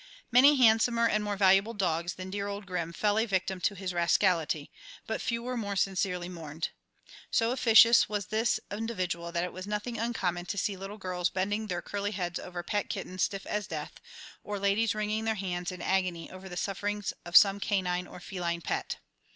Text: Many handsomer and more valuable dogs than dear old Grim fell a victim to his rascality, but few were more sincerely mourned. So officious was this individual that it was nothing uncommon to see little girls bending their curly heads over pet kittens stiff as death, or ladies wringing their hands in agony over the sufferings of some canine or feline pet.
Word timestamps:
Many 0.31 0.55
handsomer 0.55 1.07
and 1.07 1.23
more 1.23 1.35
valuable 1.37 1.75
dogs 1.75 2.15
than 2.15 2.31
dear 2.31 2.47
old 2.47 2.65
Grim 2.65 2.91
fell 2.91 3.19
a 3.19 3.27
victim 3.27 3.61
to 3.61 3.75
his 3.75 3.93
rascality, 3.93 4.71
but 5.05 5.21
few 5.21 5.43
were 5.43 5.55
more 5.55 5.75
sincerely 5.75 6.27
mourned. 6.27 6.69
So 7.29 7.51
officious 7.51 8.09
was 8.09 8.25
this 8.25 8.59
individual 8.71 9.31
that 9.31 9.43
it 9.43 9.53
was 9.53 9.67
nothing 9.67 9.99
uncommon 9.99 10.47
to 10.47 10.57
see 10.57 10.75
little 10.75 10.97
girls 10.97 11.29
bending 11.29 11.67
their 11.67 11.83
curly 11.83 12.13
heads 12.13 12.39
over 12.39 12.63
pet 12.63 12.89
kittens 12.89 13.21
stiff 13.21 13.45
as 13.45 13.67
death, 13.67 13.99
or 14.43 14.57
ladies 14.57 14.95
wringing 14.95 15.25
their 15.25 15.35
hands 15.35 15.71
in 15.71 15.83
agony 15.83 16.31
over 16.31 16.49
the 16.49 16.57
sufferings 16.57 17.13
of 17.23 17.35
some 17.37 17.59
canine 17.59 18.07
or 18.07 18.19
feline 18.19 18.61
pet. 18.61 18.95